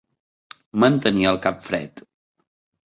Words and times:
Mantenir 0.85 1.31
el 1.33 1.41
cap 1.47 1.63
fred. 1.69 2.05